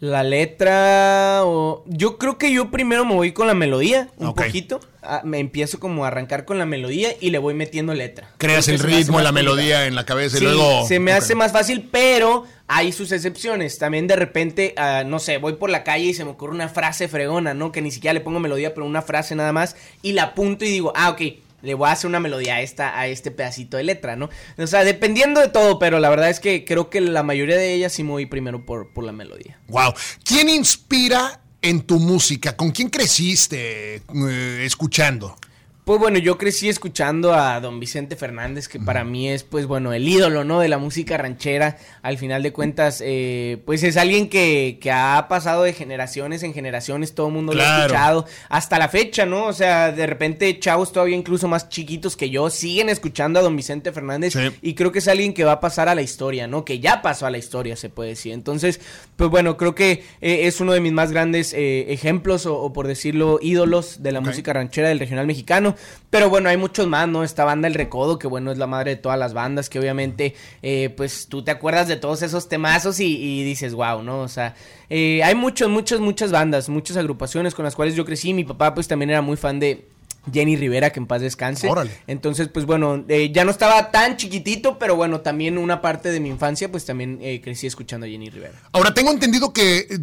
La 0.04 0.22
letra 0.22 1.40
o... 1.44 1.82
Yo 1.86 2.18
creo 2.18 2.36
que 2.36 2.52
yo 2.52 2.70
primero 2.70 3.06
me 3.06 3.14
voy 3.14 3.32
con 3.32 3.46
la 3.46 3.54
melodía, 3.54 4.10
un 4.18 4.34
poquito. 4.34 4.78
Ah, 5.02 5.22
me 5.24 5.38
empiezo 5.38 5.80
como 5.80 6.04
a 6.04 6.08
arrancar 6.08 6.44
con 6.44 6.58
la 6.58 6.66
melodía 6.66 7.14
y 7.20 7.30
le 7.30 7.38
voy 7.38 7.54
metiendo 7.54 7.94
letra. 7.94 8.28
Creas 8.36 8.68
el 8.68 8.80
ritmo, 8.80 9.20
la 9.20 9.30
complicado. 9.30 9.32
melodía 9.32 9.86
en 9.86 9.94
la 9.94 10.04
cabeza 10.04 10.36
Sí, 10.36 10.44
y 10.44 10.46
luego... 10.48 10.86
se 10.86 11.00
me 11.00 11.12
hace 11.12 11.34
más 11.34 11.52
fácil, 11.52 11.88
pero 11.90 12.44
hay 12.68 12.92
sus 12.92 13.12
excepciones. 13.12 13.78
También 13.78 14.06
de 14.06 14.16
repente, 14.16 14.74
ah, 14.76 15.04
no 15.06 15.18
sé, 15.20 15.38
voy 15.38 15.54
por 15.54 15.70
la 15.70 15.84
calle 15.84 16.04
y 16.04 16.14
se 16.14 16.26
me 16.26 16.32
ocurre 16.32 16.52
una 16.52 16.68
frase 16.68 17.08
fregona, 17.08 17.54
¿no? 17.54 17.72
Que 17.72 17.80
ni 17.80 17.90
siquiera 17.90 18.12
le 18.12 18.20
pongo 18.20 18.40
melodía, 18.40 18.74
pero 18.74 18.84
una 18.84 19.00
frase 19.00 19.34
nada 19.34 19.52
más. 19.54 19.74
Y 20.02 20.12
la 20.12 20.24
apunto 20.24 20.66
y 20.66 20.68
digo, 20.68 20.92
ah, 20.94 21.08
ok, 21.08 21.22
le 21.64 21.74
voy 21.74 21.88
a 21.88 21.92
hacer 21.92 22.08
una 22.08 22.20
melodía 22.20 22.56
a, 22.56 22.60
esta, 22.60 22.98
a 22.98 23.06
este 23.06 23.30
pedacito 23.30 23.76
de 23.76 23.84
letra, 23.84 24.16
¿no? 24.16 24.28
O 24.58 24.66
sea, 24.66 24.84
dependiendo 24.84 25.40
de 25.40 25.48
todo, 25.48 25.78
pero 25.78 25.98
la 25.98 26.10
verdad 26.10 26.30
es 26.30 26.40
que 26.40 26.64
creo 26.64 26.90
que 26.90 27.00
la 27.00 27.22
mayoría 27.22 27.56
de 27.56 27.74
ellas 27.74 27.92
sí 27.92 28.04
me 28.04 28.10
voy 28.10 28.26
primero 28.26 28.64
por, 28.64 28.92
por 28.92 29.04
la 29.04 29.12
melodía. 29.12 29.58
Wow. 29.68 29.94
¿Quién 30.24 30.48
inspira 30.48 31.40
en 31.62 31.82
tu 31.82 31.98
música? 31.98 32.56
¿Con 32.56 32.70
quién 32.70 32.90
creciste 32.90 33.96
eh, 33.96 34.62
escuchando? 34.64 35.36
Pues 35.84 36.00
bueno, 36.00 36.18
yo 36.18 36.38
crecí 36.38 36.70
escuchando 36.70 37.34
a 37.34 37.60
don 37.60 37.78
Vicente 37.78 38.16
Fernández, 38.16 38.68
que 38.68 38.80
para 38.80 39.04
mí 39.04 39.28
es, 39.28 39.44
pues 39.44 39.66
bueno, 39.66 39.92
el 39.92 40.08
ídolo, 40.08 40.42
¿no? 40.42 40.60
De 40.60 40.68
la 40.68 40.78
música 40.78 41.18
ranchera. 41.18 41.76
Al 42.00 42.16
final 42.16 42.42
de 42.42 42.54
cuentas, 42.54 43.02
eh, 43.04 43.60
pues 43.66 43.82
es 43.82 43.98
alguien 43.98 44.30
que, 44.30 44.78
que 44.80 44.90
ha 44.90 45.26
pasado 45.28 45.62
de 45.62 45.74
generaciones 45.74 46.42
en 46.42 46.54
generaciones, 46.54 47.14
todo 47.14 47.26
el 47.26 47.34
mundo 47.34 47.52
lo 47.52 47.62
ha 47.62 47.80
escuchado. 47.80 48.24
Hasta 48.48 48.78
la 48.78 48.88
fecha, 48.88 49.26
¿no? 49.26 49.44
O 49.44 49.52
sea, 49.52 49.92
de 49.92 50.06
repente 50.06 50.58
chavos 50.58 50.90
todavía 50.90 51.18
incluso 51.18 51.48
más 51.48 51.68
chiquitos 51.68 52.16
que 52.16 52.30
yo 52.30 52.48
siguen 52.48 52.88
escuchando 52.88 53.38
a 53.38 53.42
don 53.42 53.54
Vicente 53.54 53.92
Fernández. 53.92 54.32
Sí. 54.32 54.40
Y 54.62 54.72
creo 54.72 54.90
que 54.90 55.00
es 55.00 55.08
alguien 55.08 55.34
que 55.34 55.44
va 55.44 55.52
a 55.52 55.60
pasar 55.60 55.90
a 55.90 55.94
la 55.94 56.00
historia, 56.00 56.46
¿no? 56.46 56.64
Que 56.64 56.80
ya 56.80 57.02
pasó 57.02 57.26
a 57.26 57.30
la 57.30 57.36
historia, 57.36 57.76
se 57.76 57.90
puede 57.90 58.08
decir. 58.08 58.32
Entonces, 58.32 58.80
pues 59.16 59.28
bueno, 59.28 59.58
creo 59.58 59.74
que 59.74 60.02
eh, 60.22 60.46
es 60.46 60.62
uno 60.62 60.72
de 60.72 60.80
mis 60.80 60.92
más 60.92 61.12
grandes 61.12 61.52
eh, 61.52 61.92
ejemplos 61.92 62.46
o, 62.46 62.56
o 62.56 62.72
por 62.72 62.86
decirlo, 62.86 63.38
ídolos 63.42 64.02
de 64.02 64.12
la 64.12 64.22
música 64.22 64.54
ranchera 64.54 64.88
del 64.88 64.98
regional 64.98 65.26
mexicano. 65.26 65.73
Pero 66.10 66.30
bueno, 66.30 66.48
hay 66.48 66.56
muchos 66.56 66.86
más, 66.86 67.08
¿no? 67.08 67.24
Esta 67.24 67.44
banda 67.44 67.68
El 67.68 67.74
Recodo, 67.74 68.18
que 68.18 68.26
bueno, 68.26 68.52
es 68.52 68.58
la 68.58 68.66
madre 68.66 68.92
de 68.92 68.96
todas 68.96 69.18
las 69.18 69.34
bandas, 69.34 69.68
que 69.68 69.78
obviamente, 69.78 70.34
eh, 70.62 70.92
pues 70.96 71.26
tú 71.28 71.42
te 71.42 71.50
acuerdas 71.50 71.88
de 71.88 71.96
todos 71.96 72.22
esos 72.22 72.48
temazos 72.48 73.00
y, 73.00 73.16
y 73.16 73.44
dices, 73.44 73.74
wow, 73.74 74.02
¿no? 74.02 74.20
O 74.20 74.28
sea, 74.28 74.54
eh, 74.90 75.22
hay 75.24 75.34
muchos, 75.34 75.68
muchas, 75.68 76.00
muchas 76.00 76.30
bandas, 76.30 76.68
muchas 76.68 76.96
agrupaciones 76.96 77.54
con 77.54 77.64
las 77.64 77.74
cuales 77.74 77.94
yo 77.94 78.04
crecí. 78.04 78.32
Mi 78.32 78.44
papá, 78.44 78.74
pues 78.74 78.88
también 78.88 79.10
era 79.10 79.22
muy 79.22 79.36
fan 79.36 79.58
de. 79.60 79.88
Jenny 80.32 80.56
Rivera, 80.56 80.90
que 80.90 81.00
en 81.00 81.06
paz 81.06 81.20
descanse. 81.20 81.68
Órale. 81.68 81.90
Entonces, 82.06 82.48
pues 82.48 82.64
bueno, 82.64 83.04
eh, 83.08 83.30
ya 83.30 83.44
no 83.44 83.50
estaba 83.50 83.90
tan 83.90 84.16
chiquitito, 84.16 84.78
pero 84.78 84.96
bueno, 84.96 85.20
también 85.20 85.58
una 85.58 85.82
parte 85.82 86.10
de 86.10 86.20
mi 86.20 86.30
infancia, 86.30 86.70
pues 86.70 86.86
también 86.86 87.18
eh, 87.20 87.42
crecí 87.42 87.66
escuchando 87.66 88.06
a 88.06 88.08
Jenny 88.08 88.30
Rivera. 88.30 88.54
Ahora, 88.72 88.94
tengo 88.94 89.10
entendido 89.10 89.52
que 89.52 89.80
eh, 89.80 89.98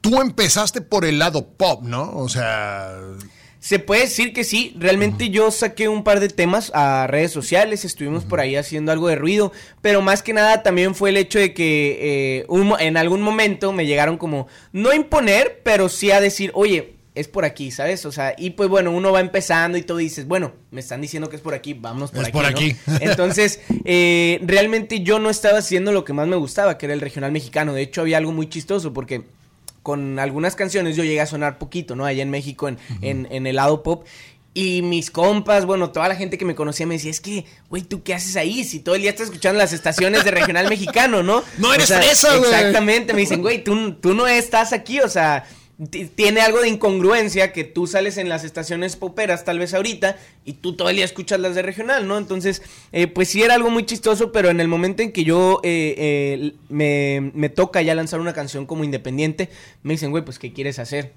tú 0.00 0.20
empezaste 0.22 0.80
por 0.80 1.04
el 1.04 1.18
lado 1.18 1.46
pop, 1.46 1.82
¿no? 1.82 2.16
O 2.16 2.28
sea... 2.28 2.96
Se 3.64 3.78
puede 3.78 4.02
decir 4.02 4.34
que 4.34 4.44
sí, 4.44 4.74
realmente 4.78 5.30
yo 5.30 5.50
saqué 5.50 5.88
un 5.88 6.04
par 6.04 6.20
de 6.20 6.28
temas 6.28 6.70
a 6.74 7.06
redes 7.06 7.32
sociales, 7.32 7.86
estuvimos 7.86 8.26
por 8.26 8.38
ahí 8.38 8.56
haciendo 8.56 8.92
algo 8.92 9.08
de 9.08 9.16
ruido, 9.16 9.52
pero 9.80 10.02
más 10.02 10.22
que 10.22 10.34
nada 10.34 10.62
también 10.62 10.94
fue 10.94 11.08
el 11.08 11.16
hecho 11.16 11.38
de 11.38 11.54
que 11.54 12.42
eh, 12.42 12.44
un 12.48 12.74
en 12.78 12.98
algún 12.98 13.22
momento 13.22 13.72
me 13.72 13.86
llegaron 13.86 14.18
como, 14.18 14.48
no 14.72 14.90
a 14.90 14.94
imponer, 14.94 15.62
pero 15.64 15.88
sí 15.88 16.10
a 16.10 16.20
decir, 16.20 16.50
oye, 16.52 16.96
es 17.14 17.26
por 17.26 17.46
aquí, 17.46 17.70
¿sabes? 17.70 18.04
O 18.04 18.12
sea, 18.12 18.34
y 18.36 18.50
pues 18.50 18.68
bueno, 18.68 18.90
uno 18.90 19.12
va 19.12 19.20
empezando 19.20 19.78
y 19.78 19.82
todo 19.82 19.96
dices, 19.96 20.28
bueno, 20.28 20.52
me 20.70 20.80
están 20.80 21.00
diciendo 21.00 21.30
que 21.30 21.36
es 21.36 21.42
por 21.42 21.54
aquí, 21.54 21.72
vámonos 21.72 22.10
por 22.10 22.20
Es 22.20 22.28
aquí. 22.28 22.32
por 22.32 22.42
¿no? 22.42 22.48
aquí. 22.50 22.76
Entonces, 23.00 23.60
eh, 23.86 24.40
realmente 24.42 25.00
yo 25.00 25.18
no 25.18 25.30
estaba 25.30 25.60
haciendo 25.60 25.90
lo 25.90 26.04
que 26.04 26.12
más 26.12 26.28
me 26.28 26.36
gustaba, 26.36 26.76
que 26.76 26.84
era 26.84 26.92
el 26.92 27.00
regional 27.00 27.32
mexicano. 27.32 27.72
De 27.72 27.80
hecho, 27.80 28.02
había 28.02 28.18
algo 28.18 28.32
muy 28.32 28.46
chistoso 28.46 28.92
porque 28.92 29.24
con 29.84 30.18
algunas 30.18 30.56
canciones 30.56 30.96
yo 30.96 31.04
llegué 31.04 31.20
a 31.20 31.26
sonar 31.26 31.58
poquito, 31.58 31.94
¿no? 31.94 32.06
Allá 32.06 32.22
en 32.22 32.30
México, 32.30 32.68
en, 32.68 32.78
en, 33.02 33.28
en 33.30 33.46
el 33.46 33.56
lado 33.56 33.84
pop. 33.84 34.04
Y 34.56 34.82
mis 34.82 35.10
compas, 35.10 35.66
bueno, 35.66 35.90
toda 35.90 36.08
la 36.08 36.14
gente 36.14 36.38
que 36.38 36.44
me 36.44 36.54
conocía 36.54 36.86
me 36.86 36.94
decía, 36.94 37.10
es 37.10 37.20
que, 37.20 37.44
güey, 37.68 37.82
¿tú 37.82 38.02
qué 38.02 38.14
haces 38.14 38.36
ahí? 38.36 38.64
Si 38.64 38.78
todo 38.80 38.94
el 38.94 39.02
día 39.02 39.10
estás 39.10 39.26
escuchando 39.26 39.58
las 39.58 39.72
estaciones 39.72 40.24
de 40.24 40.30
regional 40.30 40.68
mexicano, 40.68 41.22
¿no? 41.22 41.42
No 41.58 41.68
O 41.68 41.74
eres 41.74 41.88
sea, 41.88 41.98
fresa, 41.98 42.36
güey. 42.36 42.50
Exactamente, 42.50 43.12
me 43.12 43.20
dicen, 43.20 43.42
güey, 43.42 43.62
tú, 43.62 43.94
tú 43.94 44.14
no 44.14 44.26
estás 44.26 44.72
aquí, 44.72 45.00
o 45.00 45.08
sea, 45.08 45.44
tiene 46.14 46.40
algo 46.40 46.60
de 46.60 46.68
incongruencia 46.68 47.52
que 47.52 47.64
tú 47.64 47.86
sales 47.86 48.16
en 48.16 48.28
las 48.28 48.44
estaciones 48.44 48.94
poperas 48.94 49.44
tal 49.44 49.58
vez 49.58 49.74
ahorita 49.74 50.16
y 50.44 50.54
tú 50.54 50.76
día 50.76 51.04
escuchas 51.04 51.40
las 51.40 51.54
de 51.54 51.62
regional, 51.62 52.06
¿no? 52.06 52.16
Entonces, 52.16 52.62
eh, 52.92 53.06
pues 53.08 53.28
sí 53.28 53.42
era 53.42 53.54
algo 53.54 53.70
muy 53.70 53.84
chistoso, 53.84 54.30
pero 54.30 54.50
en 54.50 54.60
el 54.60 54.68
momento 54.68 55.02
en 55.02 55.10
que 55.10 55.24
yo 55.24 55.60
eh, 55.64 55.94
eh, 55.98 56.52
me, 56.68 57.32
me 57.34 57.48
toca 57.48 57.82
ya 57.82 57.94
lanzar 57.94 58.20
una 58.20 58.32
canción 58.32 58.66
como 58.66 58.84
independiente, 58.84 59.50
me 59.82 59.94
dicen, 59.94 60.10
güey, 60.10 60.24
pues 60.24 60.38
¿qué 60.38 60.52
quieres 60.52 60.78
hacer? 60.78 61.12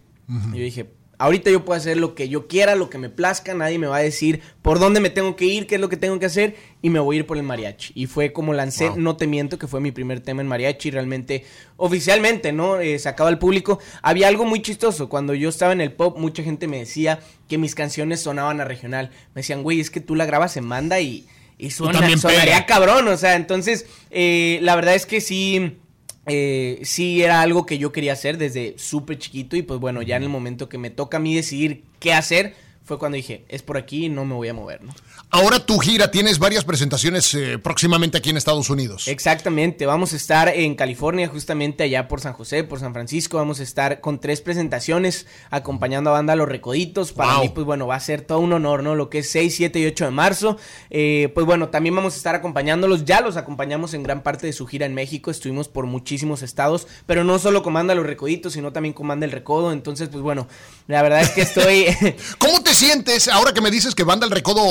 Y 0.54 0.58
yo 0.58 0.64
dije, 0.64 0.88
ahorita 1.18 1.50
yo 1.50 1.66
puedo 1.66 1.78
hacer 1.78 1.98
lo 1.98 2.16
que 2.16 2.30
yo 2.30 2.48
quiera, 2.48 2.76
lo 2.76 2.90
que 2.90 2.98
me 2.98 3.10
plazca, 3.10 3.54
nadie 3.54 3.80
me 3.80 3.88
va 3.88 3.98
a 3.98 4.02
decir 4.02 4.42
por 4.62 4.80
dónde 4.80 5.00
me 5.00 5.10
tengo 5.10 5.36
que 5.36 5.46
ir, 5.46 5.68
qué 5.68 5.76
es 5.76 5.82
lo 5.82 5.90
que 5.90 5.98
tengo 5.98 6.20
que 6.20 6.26
hacer, 6.26 6.56
y 6.82 6.90
me 6.90 7.00
voy 7.00 7.16
a 7.16 7.20
ir 7.20 7.26
por 7.26 7.38
el 7.38 7.44
mariachi. 7.44 7.94
Y 7.96 8.06
fue 8.06 8.34
como 8.34 8.54
lancé 8.54 8.90
Wow. 8.90 9.00
No 9.00 9.18
Te 9.18 9.28
Miento, 9.28 9.58
que 9.58 9.68
fue 9.68 9.82
mi 9.82 9.92
primer 9.92 10.20
tema 10.20 10.42
en 10.42 10.48
mariachi, 10.48 10.92
realmente, 10.92 11.46
oficialmente, 11.78 12.52
¿no? 12.52 12.80
Eh, 12.80 13.00
sacado 13.00 13.30
al 13.30 13.40
público. 13.40 13.80
Había 14.02 14.28
algo 14.28 14.46
muy 14.46 14.62
chistoso, 14.62 15.10
cuando 15.10 15.34
yo 15.34 15.50
estaba 15.50 15.74
en 15.74 15.82
el 15.82 15.92
pop, 15.92 16.18
mucha 16.18 16.44
gente 16.44 16.68
me 16.68 16.80
decía 16.80 17.20
que 17.48 17.58
mis 17.58 17.76
canciones 17.76 18.22
sonaban 18.22 18.62
a 18.62 18.66
regional. 18.66 19.12
Me 19.34 19.42
decían, 19.42 19.64
güey, 19.64 19.80
es 19.80 19.90
que 19.90 20.02
tú 20.02 20.16
la 20.16 20.26
grabas 20.26 20.58
en 20.58 20.70
banda 20.70 21.00
y, 21.00 21.28
y 21.58 21.72
suena, 21.72 22.00
sonaría 22.18 22.56
pega. 22.56 22.66
cabrón, 22.66 23.08
o 23.08 23.18
sea, 23.18 23.36
entonces, 23.36 23.86
eh, 24.12 24.60
la 24.62 24.76
verdad 24.76 24.96
es 24.96 25.06
que 25.06 25.22
sí... 25.22 25.78
eh, 26.28 26.80
sí 26.84 27.24
era 27.24 27.42
algo 27.42 27.66
que 27.66 27.78
yo 27.78 27.92
quería 27.92 28.14
hacer 28.14 28.38
desde 28.38 28.78
súper 28.78 29.18
chiquito 29.18 29.56
y 29.56 29.62
pues 29.62 29.80
bueno, 29.80 30.02
ya 30.02 30.18
en 30.18 30.24
el 30.24 30.30
momento 30.30 30.70
que 30.70 30.78
me 30.78 30.90
toca 30.90 31.18
a 31.18 31.20
mí 31.20 31.34
decidir 31.34 31.84
qué 32.00 32.14
hacer, 32.14 32.54
fue 32.84 33.00
cuando 33.00 33.16
dije, 33.16 33.46
es 33.50 33.64
por 33.64 33.78
aquí 33.78 34.06
y 34.06 34.10
no 34.10 34.26
me 34.26 34.36
voy 34.36 34.48
a 34.48 34.54
mover, 34.54 34.84
¿no? 34.84 34.94
Ahora 35.30 35.60
tu 35.60 35.78
gira, 35.80 36.10
tienes 36.10 36.40
varias 36.40 36.64
presentaciones 36.64 37.34
eh, 37.34 37.58
próximamente 37.58 38.18
aquí 38.18 38.30
en 38.30 38.38
Estados 38.38 38.70
Unidos. 38.70 39.08
Exactamente, 39.08 39.86
vamos 39.86 40.14
a 40.14 40.16
estar 40.16 40.48
en 40.48 40.76
California, 40.76 41.28
justamente 41.28 41.84
allá 41.84 42.08
por 42.08 42.22
San 42.22 42.34
José, 42.34 42.64
por 42.64 42.80
San 42.80 42.94
Francisco, 42.94 43.38
vamos 43.38 43.60
a 43.60 43.64
estar 43.64 44.00
con 44.00 44.20
tres 44.20 44.42
presentaciones 44.42 45.26
acompañando 45.50 46.10
a 46.12 46.14
banda 46.14 46.36
Los 46.36 46.48
Recoditos. 46.48 47.12
Para 47.12 47.34
Wow. 47.34 47.42
mí, 47.44 47.50
pues 47.50 47.66
bueno, 47.66 47.88
va 47.88 47.96
a 47.96 48.00
ser 48.00 48.22
todo 48.22 48.40
un 48.40 48.54
honor, 48.54 48.84
¿no? 48.84 48.96
Lo 48.96 49.10
que 49.10 49.20
es 49.20 49.30
6, 49.32 49.54
7 49.56 49.80
y 49.80 49.86
8 49.88 50.06
de 50.06 50.12
marzo. 50.12 50.58
Eh, 50.90 51.30
pues 51.34 51.46
bueno, 51.46 51.70
también 51.70 51.96
vamos 51.96 52.14
a 52.14 52.18
estar 52.18 52.36
acompañándolos, 52.36 53.04
ya 53.06 53.20
los 53.22 53.36
acompañamos 53.38 53.94
en 53.94 54.04
gran 54.04 54.24
parte 54.24 54.48
de 54.48 54.54
su 54.54 54.66
gira 54.66 54.86
en 54.86 54.94
México, 54.94 55.30
estuvimos 55.30 55.68
por 55.68 55.86
muchísimos 55.88 56.42
estados, 56.42 56.88
pero 57.06 57.24
no 57.24 57.38
solo 57.38 57.64
con 57.64 57.74
banda 57.74 57.94
Los 57.96 58.06
Recoditos, 58.06 58.54
sino 58.54 58.72
también 58.72 58.94
con 58.94 59.08
banda 59.08 59.26
El 59.26 59.32
Recodo, 59.34 59.72
entonces 59.74 60.08
pues 60.10 60.22
bueno, 60.24 60.48
la 60.88 61.02
verdad 61.02 61.22
es 61.22 61.32
que 61.32 61.42
estoy... 61.42 61.86
¿Cómo 62.38 62.64
te 62.64 62.74
sientes 62.74 63.28
ahora 63.28 63.52
que 63.54 63.62
me 63.62 63.72
dices 63.72 63.94
que 63.94 64.04
Banda 64.04 64.26
El 64.26 64.32
Recodo, 64.32 64.62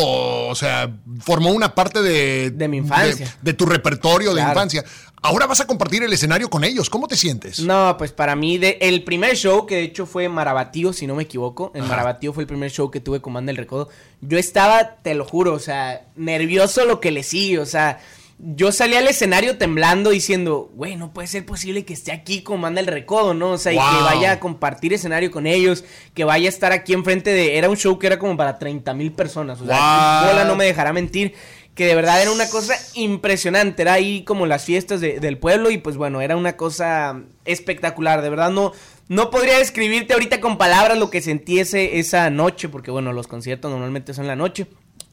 o 0.49 0.55
sea, 0.55 0.91
formó 1.21 1.51
una 1.51 1.75
parte 1.75 2.03
de... 2.03 2.51
De 2.51 2.69
mi 2.69 2.79
infancia. 2.79 3.27
De, 3.27 3.53
de 3.53 3.53
tu 3.55 3.67
repertorio 3.67 4.35
de 4.35 4.43
infancia. 4.43 4.85
Ahora 5.23 5.47
vas 5.47 5.61
a 5.61 5.67
compartir 5.67 6.03
el 6.03 6.13
escenario 6.13 6.49
con 6.51 6.63
ellos. 6.63 6.89
¿Cómo 6.89 7.09
te 7.09 7.17
sientes? 7.17 7.59
No, 7.61 7.97
pues 7.99 8.13
para 8.13 8.37
mí, 8.37 8.59
de, 8.59 8.79
el 8.81 9.03
primer 9.03 9.35
show, 9.37 9.67
que 9.67 9.77
de 9.77 9.83
hecho 9.83 10.07
fue 10.07 10.29
Marabatío, 10.29 10.93
si 10.93 11.07
no 11.07 11.15
me 11.15 11.25
equivoco, 11.25 11.73
en 11.75 11.83
Ajá. 11.83 11.91
Marabatío 11.91 12.33
fue 12.33 12.45
el 12.45 12.47
primer 12.47 12.71
show 12.71 12.91
que 12.91 13.01
tuve 13.01 13.21
con 13.21 13.33
Banda 13.33 13.51
El 13.51 13.57
Recodo, 13.57 13.89
yo 14.21 14.39
estaba, 14.39 14.97
te 15.03 15.15
lo 15.15 15.25
juro, 15.25 15.55
o 15.55 15.59
sea, 15.59 16.07
nervioso 16.17 16.85
lo 16.85 17.01
que 17.01 17.11
le 17.11 17.23
sigue, 17.23 17.59
o 17.59 17.67
sea, 17.67 17.99
yo 18.39 18.71
salí 18.71 18.95
al 18.97 19.07
escenario 19.09 19.57
temblando 19.57 20.11
diciendo, 20.11 20.71
güey, 20.75 20.97
no 20.97 21.13
puede 21.15 21.27
ser 21.27 21.47
posible 21.47 21.85
que 21.87 21.95
esté 21.95 22.13
aquí 22.13 22.43
con 22.43 22.61
Banda 22.61 22.81
El 22.83 22.87
Recodo, 22.87 23.33
¿no? 23.33 23.53
O 23.53 23.59
sea, 23.59 23.73
y 23.73 23.77
que 23.77 23.81
vaya 24.05 24.33
a 24.33 24.41
compartir 24.41 24.93
escenario 24.93 25.31
con 25.31 25.47
ellos, 25.47 25.85
que 26.13 26.25
vaya 26.25 26.47
a 26.47 26.51
estar 26.51 26.73
aquí 26.73 26.93
enfrente 26.93 27.31
de, 27.33 27.57
era 27.57 27.71
un 27.71 27.77
show 27.77 27.99
que 27.99 28.07
era 28.09 28.19
como 28.19 28.37
para 28.37 28.59
30 28.59 28.93
mil 28.95 29.13
personas, 29.13 29.61
o 29.61 29.67
sea, 29.67 29.77
no 30.45 30.55
me 30.57 30.65
dejará 30.67 30.93
mentir 30.93 31.35
que 31.75 31.87
de 31.87 31.95
verdad 31.95 32.21
era 32.23 32.31
una 32.31 32.49
cosa 32.49 32.75
impresionante, 32.95 33.83
era 33.83 33.95
ahí 33.95 34.23
como 34.25 34.47
las 34.47 34.65
fiestas 34.65 35.01
de- 35.01 35.21
del 35.21 35.37
pueblo 35.39 35.71
y 35.71 35.77
pues 35.79 35.97
bueno, 35.97 36.21
era 36.23 36.37
una 36.37 36.57
cosa 36.57 37.21
espectacular, 37.45 38.23
de 38.23 38.31
verdad 38.31 38.51
no, 38.51 38.73
no 39.09 39.31
podría 39.31 39.59
describirte 39.59 40.13
ahorita 40.15 40.41
con 40.41 40.57
palabras 40.59 40.99
lo 40.99 41.11
que 41.11 41.21
sentí 41.21 41.59
ese- 41.59 41.99
esa 41.99 42.29
noche, 42.31 42.69
porque 42.69 42.91
bueno, 42.91 43.13
los 43.13 43.27
conciertos 43.27 43.71
normalmente 43.71 44.15
son 44.15 44.27
la 44.27 44.37
noche, 44.37 44.67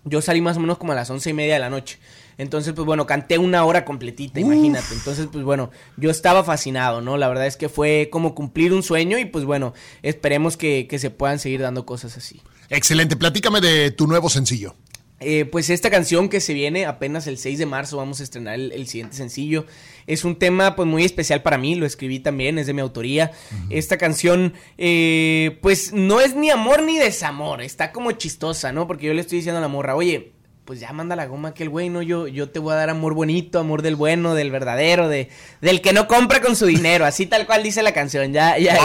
yo 0.05 0.21
salí 0.21 0.41
más 0.41 0.57
o 0.57 0.59
menos 0.59 0.77
como 0.77 0.91
a 0.91 0.95
las 0.95 1.09
once 1.09 1.29
y 1.29 1.33
media 1.33 1.55
de 1.55 1.59
la 1.59 1.69
noche, 1.69 1.99
entonces 2.37 2.73
pues 2.73 2.85
bueno, 2.85 3.05
canté 3.05 3.37
una 3.37 3.63
hora 3.65 3.85
completita, 3.85 4.39
imagínate, 4.39 4.93
entonces 4.93 5.27
pues 5.31 5.43
bueno, 5.43 5.71
yo 5.97 6.09
estaba 6.09 6.43
fascinado, 6.43 7.01
¿no? 7.01 7.17
La 7.17 7.27
verdad 7.27 7.47
es 7.47 7.57
que 7.57 7.69
fue 7.69 8.09
como 8.11 8.35
cumplir 8.35 8.73
un 8.73 8.83
sueño 8.83 9.17
y 9.17 9.25
pues 9.25 9.45
bueno, 9.45 9.73
esperemos 10.01 10.57
que, 10.57 10.87
que 10.87 10.99
se 10.99 11.09
puedan 11.09 11.39
seguir 11.39 11.61
dando 11.61 11.85
cosas 11.85 12.17
así. 12.17 12.41
Excelente. 12.69 13.15
Platícame 13.15 13.61
de 13.61 13.91
tu 13.91 14.07
nuevo 14.07 14.29
sencillo. 14.29 14.75
Eh, 15.23 15.45
pues 15.45 15.69
esta 15.69 15.89
canción 15.89 16.29
que 16.29 16.39
se 16.39 16.53
viene 16.53 16.85
apenas 16.85 17.27
el 17.27 17.37
6 17.37 17.59
de 17.59 17.65
marzo 17.65 17.97
vamos 17.97 18.19
a 18.19 18.23
estrenar 18.23 18.55
el, 18.55 18.71
el 18.71 18.87
siguiente 18.87 19.15
sencillo. 19.15 19.65
Es 20.07 20.25
un 20.25 20.35
tema 20.35 20.75
pues 20.75 20.87
muy 20.87 21.03
especial 21.03 21.41
para 21.41 21.57
mí, 21.57 21.75
lo 21.75 21.85
escribí 21.85 22.19
también, 22.19 22.57
es 22.57 22.67
de 22.67 22.73
mi 22.73 22.81
autoría. 22.81 23.31
Esta 23.69 23.97
canción 23.97 24.53
eh, 24.77 25.57
pues 25.61 25.93
no 25.93 26.19
es 26.19 26.35
ni 26.35 26.49
amor 26.49 26.83
ni 26.83 26.97
desamor, 26.97 27.61
está 27.61 27.91
como 27.91 28.11
chistosa, 28.11 28.71
¿no? 28.71 28.87
Porque 28.87 29.07
yo 29.07 29.13
le 29.13 29.21
estoy 29.21 29.37
diciendo 29.37 29.59
a 29.59 29.61
la 29.61 29.67
morra, 29.67 29.95
oye, 29.95 30.33
pues 30.65 30.79
ya 30.79 30.91
manda 30.93 31.15
la 31.15 31.25
goma 31.25 31.53
que 31.53 31.63
el 31.63 31.69
güey, 31.69 31.89
¿no? 31.89 32.01
Yo, 32.01 32.27
yo 32.27 32.49
te 32.49 32.59
voy 32.59 32.73
a 32.73 32.77
dar 32.77 32.89
amor 32.89 33.13
bonito, 33.13 33.59
amor 33.59 33.81
del 33.81 33.95
bueno, 33.95 34.33
del 34.33 34.51
verdadero, 34.51 35.09
de, 35.09 35.29
del 35.61 35.81
que 35.81 35.93
no 35.93 36.07
compra 36.07 36.41
con 36.41 36.55
su 36.55 36.65
dinero, 36.65 37.05
así 37.05 37.25
tal 37.25 37.45
cual 37.45 37.63
dice 37.63 37.83
la 37.83 37.93
canción, 37.93 38.31
ya, 38.33 38.57
ya, 38.57 38.77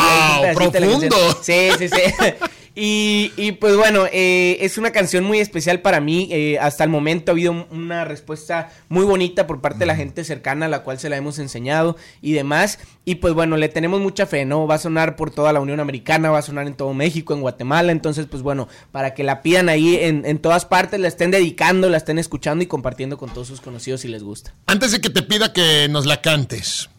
ya. 0.42 0.52
¡Profundo! 0.54 1.16
Sí, 1.42 1.68
sí, 1.78 1.88
sí. 1.88 2.02
Y, 2.80 3.32
y, 3.36 3.52
pues 3.52 3.74
bueno, 3.76 4.04
eh, 4.12 4.58
es 4.60 4.78
una 4.78 4.92
canción 4.92 5.24
muy 5.24 5.40
especial 5.40 5.80
para 5.80 6.00
mí. 6.00 6.28
eh, 6.30 6.58
hasta 6.60 6.84
el 6.84 6.90
momento 6.90 7.30
ha 7.30 7.34
habido 7.34 7.50
un- 7.50 7.66
una 7.72 8.04
respuesta 8.04 8.70
muy 8.88 9.04
bonita 9.04 9.48
por 9.48 9.60
parte 9.60 9.80
de 9.80 9.86
la 9.86 9.96
gente 9.96 10.22
cercana 10.22 10.66
a 10.66 10.68
la 10.68 10.84
cual 10.84 10.98
se 11.00 11.08
la 11.08 11.16
hemos 11.16 11.40
enseñado 11.40 11.96
y 12.22 12.32
demás. 12.34 12.78
Y 13.04 13.16
pues 13.16 13.34
bueno, 13.34 13.56
le 13.56 13.68
tenemos 13.68 14.00
mucha 14.00 14.26
fe, 14.26 14.44
¿no? 14.44 14.68
Va 14.68 14.76
a 14.76 14.78
sonar 14.78 15.16
por 15.16 15.32
toda 15.32 15.52
la 15.52 15.58
Unión 15.60 15.80
Americana, 15.80 16.30
va 16.30 16.38
a 16.38 16.42
sonar 16.42 16.68
en 16.68 16.74
todo 16.74 16.94
México, 16.94 17.34
en 17.34 17.40
Guatemala. 17.40 17.90
Entonces, 17.90 18.26
pues 18.30 18.42
bueno, 18.44 18.68
para 18.92 19.12
que 19.12 19.24
la 19.24 19.42
pidan 19.42 19.68
ahí 19.68 19.96
en, 19.96 20.24
en 20.24 20.38
todas 20.38 20.64
partes, 20.64 21.00
la 21.00 21.08
estén 21.08 21.32
dedicando, 21.32 21.88
la 21.88 21.96
estén 21.96 22.18
escuchando 22.20 22.62
y 22.62 22.68
compartiendo 22.68 23.18
con 23.18 23.30
todos 23.30 23.48
sus 23.48 23.60
conocidos 23.60 24.02
si 24.02 24.08
les 24.08 24.22
gusta. 24.22 24.54
Antes 24.66 24.92
de 24.92 25.00
que 25.00 25.10
te 25.10 25.22
pida 25.22 25.52
que 25.52 25.88
nos 25.90 26.06
la 26.06 26.20
cantes, 26.20 26.90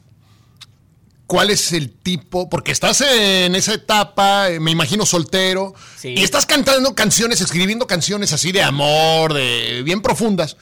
¿cuál 1.30 1.52
es 1.52 1.72
el 1.74 1.92
tipo? 1.92 2.50
Porque 2.50 2.72
estás 2.72 3.02
en 3.02 3.54
esa 3.54 3.76
etapa, 3.76 4.50
eh, 4.50 4.60
me 4.60 4.72
imagino 4.72 5.06
soltero, 5.06 5.76
Sí. 5.96 6.16
y 6.18 6.24
estás 6.24 6.48
cantando 6.48 6.96
canciones, 6.96 7.40
escribiendo 7.40 7.86
canciones 7.86 8.34
así 8.34 8.52
de 8.52 8.64
amor, 8.64 9.36
de 9.36 9.84
bien 9.86 10.02
profundas. 10.02 10.58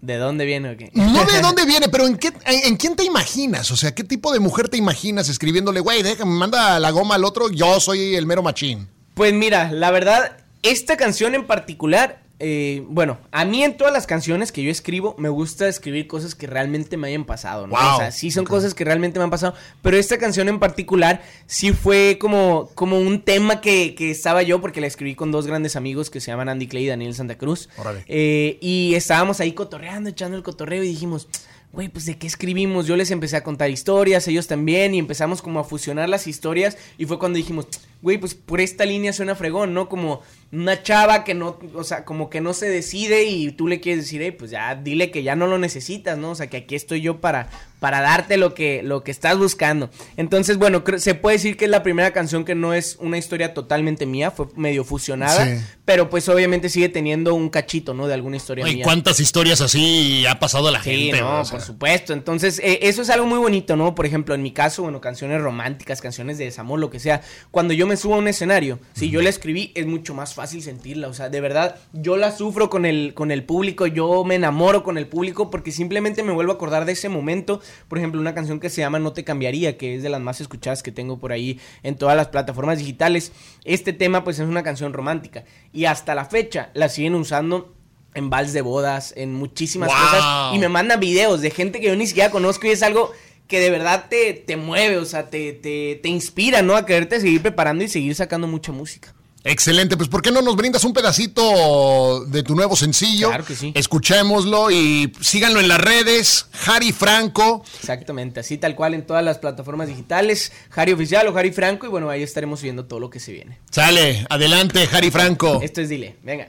¿De 0.00 0.16
dónde 0.16 0.44
viene 0.44 0.72
o 0.72 0.76
qué? 0.76 0.90
No 0.94 1.24
de 1.24 1.40
dónde 1.42 1.64
viene, 1.64 1.88
pero 1.88 2.08
¿en, 2.08 2.16
qué, 2.18 2.32
en, 2.44 2.64
en 2.72 2.76
quién 2.76 2.96
te 2.96 3.04
imaginas? 3.04 3.70
O 3.70 3.76
sea, 3.76 3.94
¿qué 3.94 4.02
tipo 4.02 4.32
de 4.32 4.40
mujer 4.40 4.68
te 4.68 4.76
imaginas 4.76 5.28
escribiéndole, 5.28 5.78
güey, 5.78 6.02
déjame, 6.02 6.32
manda 6.32 6.80
la 6.80 6.90
goma 6.90 7.14
al 7.14 7.24
otro, 7.24 7.48
yo 7.50 7.78
soy 7.78 8.16
el 8.16 8.26
mero 8.26 8.42
machín? 8.42 8.88
Pues 9.14 9.32
mira, 9.32 9.70
la 9.70 9.92
verdad, 9.92 10.38
esta 10.62 10.96
canción 10.96 11.36
en 11.36 11.46
particular, 11.46 12.21
eh, 12.44 12.84
bueno, 12.88 13.18
a 13.30 13.44
mí 13.44 13.62
en 13.62 13.76
todas 13.76 13.92
las 13.92 14.08
canciones 14.08 14.50
que 14.50 14.64
yo 14.64 14.70
escribo, 14.70 15.14
me 15.16 15.28
gusta 15.28 15.68
escribir 15.68 16.08
cosas 16.08 16.34
que 16.34 16.48
realmente 16.48 16.96
me 16.96 17.06
hayan 17.06 17.24
pasado, 17.24 17.68
¿no? 17.68 17.76
Wow. 17.76 17.94
O 17.94 17.96
sea, 17.98 18.10
sí 18.10 18.32
son 18.32 18.44
cosas 18.44 18.74
que 18.74 18.84
realmente 18.84 19.20
me 19.20 19.24
han 19.24 19.30
pasado, 19.30 19.54
pero 19.80 19.96
esta 19.96 20.18
canción 20.18 20.48
en 20.48 20.58
particular 20.58 21.22
sí 21.46 21.72
fue 21.72 22.18
como, 22.20 22.68
como 22.74 22.98
un 22.98 23.22
tema 23.22 23.60
que, 23.60 23.94
que 23.94 24.10
estaba 24.10 24.42
yo, 24.42 24.60
porque 24.60 24.80
la 24.80 24.88
escribí 24.88 25.14
con 25.14 25.30
dos 25.30 25.46
grandes 25.46 25.76
amigos 25.76 26.10
que 26.10 26.20
se 26.20 26.32
llaman 26.32 26.48
Andy 26.48 26.66
Clay 26.66 26.86
y 26.86 26.88
Daniel 26.88 27.14
Santa 27.14 27.38
Cruz. 27.38 27.68
Órale. 27.76 28.04
Eh, 28.08 28.58
y 28.60 28.94
estábamos 28.96 29.38
ahí 29.38 29.52
cotorreando, 29.52 30.10
echando 30.10 30.36
el 30.36 30.42
cotorreo 30.42 30.82
y 30.82 30.88
dijimos, 30.88 31.28
güey, 31.72 31.88
pues 31.88 32.06
de 32.06 32.18
qué 32.18 32.26
escribimos. 32.26 32.86
Yo 32.86 32.96
les 32.96 33.10
empecé 33.10 33.36
a 33.36 33.44
contar 33.44 33.70
historias, 33.70 34.26
ellos 34.28 34.46
también, 34.46 34.94
y 34.94 34.98
empezamos 34.98 35.42
como 35.42 35.60
a 35.60 35.64
fusionar 35.64 36.08
las 36.08 36.26
historias. 36.26 36.76
Y 36.98 37.06
fue 37.06 37.18
cuando 37.18 37.36
dijimos, 37.36 37.66
güey, 38.02 38.18
pues 38.18 38.34
por 38.34 38.60
esta 38.60 38.84
línea 38.84 39.12
suena 39.12 39.34
fregón, 39.34 39.72
¿no? 39.74 39.88
Como 39.88 40.20
una 40.50 40.82
chava 40.82 41.24
que 41.24 41.32
no, 41.34 41.58
o 41.74 41.82
sea, 41.84 42.04
como 42.04 42.28
que 42.28 42.42
no 42.42 42.52
se 42.52 42.68
decide 42.68 43.24
y 43.24 43.52
tú 43.52 43.68
le 43.68 43.80
quieres 43.80 44.04
decir, 44.04 44.20
hey, 44.22 44.32
pues 44.32 44.50
ya 44.50 44.74
dile 44.74 45.10
que 45.10 45.22
ya 45.22 45.34
no 45.34 45.46
lo 45.46 45.56
necesitas, 45.58 46.18
¿no? 46.18 46.32
O 46.32 46.34
sea, 46.34 46.48
que 46.48 46.58
aquí 46.58 46.74
estoy 46.74 47.00
yo 47.00 47.20
para, 47.22 47.48
para 47.80 48.02
darte 48.02 48.36
lo 48.36 48.52
que, 48.52 48.82
lo 48.82 49.02
que 49.02 49.10
estás 49.12 49.38
buscando. 49.38 49.88
Entonces, 50.18 50.58
bueno, 50.58 50.84
creo- 50.84 50.98
se 50.98 51.14
puede 51.14 51.36
decir 51.36 51.56
que 51.56 51.64
es 51.64 51.70
la 51.70 51.82
primera 51.82 52.12
canción 52.12 52.44
que 52.44 52.54
no 52.54 52.74
es 52.74 52.96
una 53.00 53.16
historia 53.16 53.54
totalmente 53.54 54.04
mía, 54.04 54.30
fue 54.30 54.46
medio 54.56 54.84
fusionada, 54.84 55.46
Sí. 55.46 55.64
pero 55.86 56.10
pues 56.10 56.28
obviamente 56.28 56.68
sigue 56.68 56.90
teniendo 56.90 57.34
un 57.34 57.48
cachito, 57.48 57.94
¿no? 57.94 58.06
De 58.06 58.12
alguna 58.14 58.36
historia 58.36 58.66
mía. 58.66 58.84
¿cuántas 58.84 59.20
historias 59.20 59.62
así 59.62 60.26
ha 60.26 60.38
pasado 60.38 60.68
a 60.68 60.72
la 60.72 60.82
Sí, 60.82 60.90
gente? 61.06 61.20
no, 61.22 61.40
o 61.40 61.44
sea? 61.46 61.56
por 61.58 61.66
supuesto. 61.66 62.12
Entonces, 62.12 62.58
eh, 62.62 62.80
eso 62.82 63.00
es 63.00 63.08
algo 63.08 63.26
muy 63.26 63.38
bonito, 63.38 63.74
¿no? 63.76 63.94
Por 63.94 64.04
ejemplo, 64.04 64.34
en 64.34 64.42
mi 64.42 64.52
caso, 64.52 64.82
bueno, 64.82 65.00
canciones 65.00 65.40
románticas, 65.40 66.02
canciones 66.02 66.36
de 66.36 66.44
desamor, 66.44 66.78
lo 66.78 66.90
que 66.90 66.98
sea. 67.00 67.22
Cuando 67.50 67.72
yo 67.72 67.86
me 67.86 67.91
subo 67.96 68.14
a 68.14 68.18
un 68.18 68.28
escenario, 68.28 68.78
si 68.92 69.10
yo 69.10 69.22
la 69.22 69.28
escribí, 69.28 69.72
es 69.74 69.86
mucho 69.86 70.14
más 70.14 70.34
fácil 70.34 70.62
sentirla. 70.62 71.08
O 71.08 71.14
sea, 71.14 71.28
de 71.28 71.40
verdad, 71.40 71.76
yo 71.92 72.16
la 72.16 72.30
sufro 72.30 72.70
con 72.70 72.84
el, 72.84 73.12
con 73.14 73.30
el 73.30 73.44
público, 73.44 73.86
yo 73.86 74.24
me 74.24 74.34
enamoro 74.34 74.82
con 74.82 74.98
el 74.98 75.06
público 75.06 75.50
porque 75.50 75.72
simplemente 75.72 76.22
me 76.22 76.32
vuelvo 76.32 76.52
a 76.52 76.54
acordar 76.56 76.84
de 76.84 76.92
ese 76.92 77.08
momento. 77.08 77.60
Por 77.88 77.98
ejemplo, 77.98 78.20
una 78.20 78.34
canción 78.34 78.60
que 78.60 78.70
se 78.70 78.80
llama 78.80 78.98
No 78.98 79.12
te 79.12 79.24
cambiaría, 79.24 79.76
que 79.76 79.94
es 79.96 80.02
de 80.02 80.08
las 80.08 80.20
más 80.20 80.40
escuchadas 80.40 80.82
que 80.82 80.92
tengo 80.92 81.18
por 81.18 81.32
ahí 81.32 81.60
en 81.82 81.96
todas 81.96 82.16
las 82.16 82.28
plataformas 82.28 82.78
digitales. 82.78 83.32
Este 83.64 83.92
tema, 83.92 84.24
pues, 84.24 84.38
es 84.38 84.46
una 84.48 84.62
canción 84.62 84.92
romántica. 84.92 85.44
Y 85.72 85.84
hasta 85.86 86.14
la 86.14 86.24
fecha 86.24 86.70
la 86.74 86.88
siguen 86.88 87.14
usando 87.14 87.74
en 88.14 88.28
vals 88.28 88.52
de 88.52 88.60
bodas, 88.60 89.14
en 89.16 89.32
muchísimas 89.34 89.88
Wow. 89.88 89.98
cosas. 89.98 90.54
Y 90.54 90.58
me 90.58 90.68
mandan 90.68 91.00
videos 91.00 91.40
de 91.40 91.50
gente 91.50 91.80
que 91.80 91.86
yo 91.86 91.96
ni 91.96 92.06
siquiera 92.06 92.30
conozco 92.30 92.66
y 92.66 92.70
es 92.70 92.82
algo 92.82 93.10
que 93.52 93.60
de 93.60 93.68
verdad 93.68 94.06
te, 94.08 94.32
te 94.32 94.56
mueve, 94.56 94.96
o 94.96 95.04
sea, 95.04 95.28
te, 95.28 95.52
te, 95.52 96.00
te 96.02 96.08
inspira, 96.08 96.62
¿no? 96.62 96.74
A 96.74 96.86
quererte 96.86 97.20
seguir 97.20 97.42
preparando 97.42 97.84
y 97.84 97.88
seguir 97.88 98.14
sacando 98.14 98.48
mucha 98.48 98.72
música. 98.72 99.12
Excelente, 99.44 99.98
pues 99.98 100.08
¿por 100.08 100.22
qué 100.22 100.30
no 100.30 100.40
nos 100.40 100.56
brindas 100.56 100.84
un 100.84 100.94
pedacito 100.94 102.24
de 102.24 102.42
tu 102.42 102.54
nuevo 102.54 102.76
sencillo? 102.76 103.28
Claro 103.28 103.44
que 103.44 103.54
sí. 103.54 103.72
Escuchémoslo 103.74 104.70
y 104.70 105.12
síganlo 105.20 105.60
en 105.60 105.68
las 105.68 105.82
redes, 105.82 106.46
Harry 106.64 106.92
Franco. 106.92 107.62
Exactamente, 107.78 108.40
así 108.40 108.56
tal 108.56 108.74
cual 108.74 108.94
en 108.94 109.04
todas 109.04 109.22
las 109.22 109.36
plataformas 109.36 109.88
digitales, 109.88 110.50
Jari 110.70 110.92
Oficial 110.92 111.28
o 111.28 111.34
Jari 111.34 111.52
Franco, 111.52 111.84
y 111.84 111.90
bueno, 111.90 112.08
ahí 112.08 112.22
estaremos 112.22 112.60
subiendo 112.60 112.86
todo 112.86 113.00
lo 113.00 113.10
que 113.10 113.20
se 113.20 113.32
viene. 113.32 113.58
Sale, 113.70 114.24
adelante, 114.30 114.88
Harry 114.90 115.10
Franco. 115.10 115.60
Esto 115.60 115.82
es 115.82 115.90
Dile, 115.90 116.16
venga. 116.22 116.48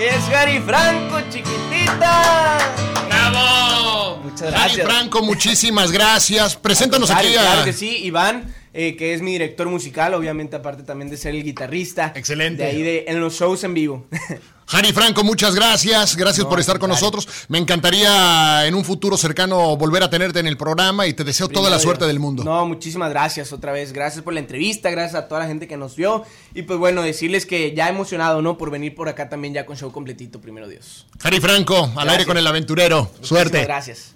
Es 0.00 0.30
Gary 0.30 0.58
Franco, 0.60 1.20
chiquitita. 1.30 2.58
¡Bravo! 3.06 4.16
Muchas 4.24 4.50
gracias. 4.50 4.86
Franco, 4.86 5.22
muchísimas 5.22 5.92
gracias. 5.92 6.56
Preséntanos 6.56 7.10
aquí 7.10 7.36
a... 7.36 7.42
Claro 7.42 7.64
que 7.64 7.74
sí, 7.74 7.98
Iván, 8.04 8.50
eh, 8.72 8.96
que 8.96 9.14
es 9.14 9.22
mi 9.22 9.32
director 9.32 9.68
musical, 9.68 10.14
obviamente, 10.14 10.56
aparte 10.56 10.82
también 10.82 11.10
de 11.10 11.16
ser 11.16 11.34
el 11.34 11.42
guitarrista. 11.42 12.12
Excelente. 12.14 12.62
De 12.62 12.68
ahí 12.68 12.82
de, 12.82 13.04
en 13.08 13.20
los 13.20 13.34
shows 13.34 13.64
en 13.64 13.74
vivo. 13.74 14.06
Jari 14.70 14.92
Franco, 14.92 15.24
muchas 15.24 15.56
gracias. 15.56 16.14
Gracias 16.14 16.44
No, 16.44 16.48
por 16.48 16.60
estar 16.60 16.78
con 16.78 16.90
nosotros. 16.90 17.26
Me 17.48 17.58
encantaría 17.58 18.68
en 18.68 18.76
un 18.76 18.84
futuro 18.84 19.16
cercano 19.16 19.76
volver 19.76 20.04
a 20.04 20.10
tenerte 20.10 20.38
en 20.38 20.46
el 20.46 20.56
programa 20.56 21.08
y 21.08 21.12
te 21.12 21.24
deseo 21.24 21.48
toda 21.48 21.68
la 21.68 21.80
suerte 21.80 22.06
del 22.06 22.20
mundo. 22.20 22.44
No, 22.44 22.64
muchísimas 22.66 23.10
gracias 23.10 23.52
otra 23.52 23.72
vez. 23.72 23.92
Gracias 23.92 24.22
por 24.22 24.32
la 24.32 24.38
entrevista, 24.38 24.88
gracias 24.90 25.16
a 25.16 25.26
toda 25.26 25.40
la 25.40 25.48
gente 25.48 25.66
que 25.66 25.76
nos 25.76 25.96
vio. 25.96 26.24
Y 26.54 26.62
pues 26.62 26.78
bueno, 26.78 27.02
decirles 27.02 27.46
que 27.46 27.74
ya 27.74 27.88
emocionado, 27.88 28.42
¿no? 28.42 28.56
Por 28.58 28.70
venir 28.70 28.94
por 28.94 29.08
acá 29.08 29.28
también 29.28 29.54
ya 29.54 29.66
con 29.66 29.76
show 29.76 29.90
completito, 29.90 30.40
primero 30.40 30.68
Dios. 30.68 31.08
Jari 31.18 31.40
Franco, 31.40 31.92
al 31.96 32.08
aire 32.08 32.24
con 32.24 32.38
el 32.38 32.46
aventurero. 32.46 33.02
Muchísimas 33.02 33.28
Suerte. 33.28 33.64
Gracias. 33.64 34.14